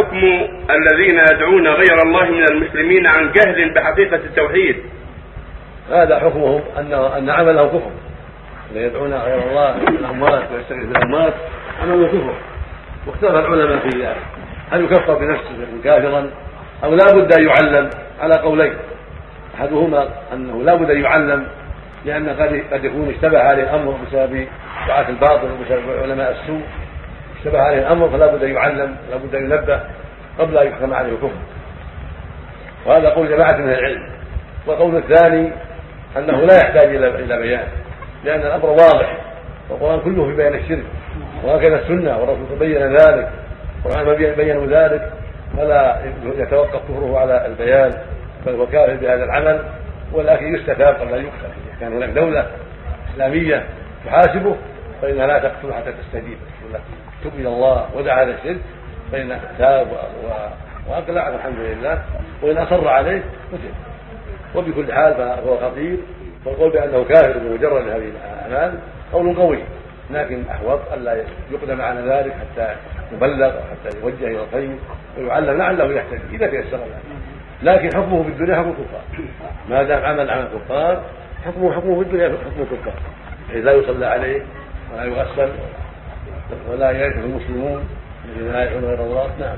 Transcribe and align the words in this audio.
حكم 0.00 0.48
الذين 0.70 1.18
يدعون 1.18 1.68
غير 1.68 1.98
الله 2.06 2.30
من 2.30 2.44
المسلمين 2.50 3.06
عن 3.06 3.32
جهل 3.32 3.74
بحقيقة 3.74 4.16
التوحيد؟ 4.16 4.76
هذا 5.90 6.18
حكمهم 6.18 6.60
ان 6.78 6.92
أن 6.92 7.30
عملهم 7.30 7.68
كفر. 7.68 7.90
يدعون 8.74 9.14
غير 9.14 9.38
الله 9.50 9.76
الاموات 9.88 10.42
ويستغيث 10.52 10.84
بالاموات 10.84 11.34
عملهم 11.82 12.06
كفر. 12.06 12.34
واختلف 13.06 13.30
العلماء 13.30 13.78
في 13.78 13.98
ذلك. 13.98 14.16
هل 14.70 14.84
يكفر 14.84 15.14
بنفسه 15.14 15.82
كافرا؟ 15.84 16.30
أو 16.84 16.94
لا 16.94 17.12
بد 17.14 17.32
أن 17.32 17.46
يعلم؟ 17.46 17.90
على 18.20 18.34
قولين. 18.34 18.74
أحدهما 19.54 20.08
أنه 20.32 20.62
لا 20.62 20.74
بد 20.74 20.90
أن 20.90 21.00
يعلم 21.00 21.46
لأن 22.04 22.28
قد 22.28 22.64
قد 22.72 22.84
يكون 22.84 23.08
اشتبه 23.08 23.38
عليه 23.38 23.62
الأمر 23.62 23.98
بسبب 24.06 24.46
دعاة 24.88 25.08
الباطل 25.08 25.48
وبسبب 25.50 26.02
علماء 26.02 26.30
السوء. 26.30 26.62
اشتبه 27.40 27.58
عليه 27.58 27.78
الأمر 27.78 28.08
فلا 28.08 28.26
بد 28.26 28.42
أن 28.42 28.54
يعلم 28.54 28.96
لا 29.10 29.16
بد 29.16 29.34
أن 29.34 29.44
ينبه 29.44 29.80
قبل 30.38 30.58
أن 30.58 30.66
يحكم 30.66 30.94
عليه 30.94 31.12
الكفر 31.12 31.40
وهذا 32.86 33.08
قول 33.08 33.28
جماعة 33.28 33.56
من 33.56 33.68
العلم. 33.68 34.10
والقول 34.66 34.96
الثاني 34.96 35.52
أنه 36.16 36.40
لا 36.40 36.56
يحتاج 36.56 36.96
إلى 36.96 37.08
إلى 37.08 37.38
بيان 37.38 37.66
لأن 38.24 38.40
الأمر 38.40 38.66
واضح. 38.66 39.16
والقرآن 39.70 40.00
كله 40.00 40.26
في 40.26 40.36
بيان 40.36 40.54
الشرك 40.54 40.84
وهكذا 41.44 41.76
السنة 41.76 42.18
والرسول 42.18 42.58
بين 42.58 42.96
ذلك 42.96 43.28
والعلماء 43.84 44.34
بينوا 44.34 44.66
ذلك 44.66 45.12
فلا 45.56 46.00
يتوقف 46.36 46.82
كفره 46.88 47.18
على 47.18 47.46
البيان 47.46 47.94
بل 48.46 48.54
هو 48.54 48.66
كافر 48.66 48.96
بهذا 48.96 49.24
العمل 49.24 49.64
ولكن 50.12 50.54
يستتاب 50.54 50.94
قبل 50.94 51.14
أن 51.14 51.24
يقتل 51.24 51.44
إذا 51.44 51.80
كان 51.80 51.92
هناك 51.92 52.08
دولة 52.08 52.46
إسلامية 53.12 53.64
تحاسبه 54.06 54.56
فإنها 55.02 55.26
لا 55.26 55.38
تقتل 55.38 55.74
حتى 55.74 55.92
تستجيب. 55.92 56.38
تب 57.24 57.30
إلى 57.34 57.48
الله 57.48 57.96
ودعا 57.96 58.24
هذا 58.24 58.34
الشرك 58.34 58.60
فإن 59.12 59.40
تاب 59.58 59.86
وأقلع 60.88 61.28
الحمد 61.28 61.58
لله. 61.58 62.02
وإن 62.42 62.58
أصر 62.58 62.88
عليه 62.88 63.22
قتل 63.52 63.70
وبكل 64.54 64.92
حال 64.92 65.14
فهو 65.14 65.56
خطير. 65.56 65.96
والقول 66.46 66.70
بأنه 66.72 67.04
كافر 67.04 67.38
بمجرد 67.38 67.88
هذه 67.88 68.10
الأعمال 68.10 68.78
قول 69.12 69.36
قوي. 69.36 69.58
لكن 70.10 70.44
أحوط 70.50 70.80
ألا 70.92 71.24
يقدم 71.50 71.80
على 71.80 72.00
ذلك 72.00 72.32
حتى 72.32 72.76
يبلغ 73.12 73.48
وحتى 73.48 73.98
يوجه 74.02 74.26
إلى 74.26 74.42
الخير 74.42 74.76
ويعلم 75.18 75.58
لعله 75.58 75.94
يحتاج 75.94 76.20
إذا 76.32 76.46
تيسر 76.46 76.76
ذلك 76.76 77.02
لكن 77.62 77.96
حكمه 77.96 78.22
في 78.22 78.28
الدنيا 78.28 78.56
حكم 78.56 78.68
الكفار 78.68 79.02
ما 79.68 79.82
دام 79.82 80.04
عمل 80.04 80.30
عمل 80.30 80.46
الكفار 80.54 81.02
حكمه 81.44 81.72
حكمه 81.72 81.94
في 81.94 82.00
الدنيا 82.00 82.28
حكم 82.28 82.76
بحيث 83.48 83.64
لا 83.64 83.72
يصلى 83.72 84.06
عليه 84.06 84.42
ولا 84.92 85.04
يغسل 85.04 85.50
ولا 86.70 86.90
يرثه 86.90 87.20
المسلمون 87.20 87.88
الذين 88.24 88.52
لا 88.52 88.64
يدعون 88.64 88.84
غير 88.84 89.00
الله 89.02 89.30
نعم. 89.40 89.56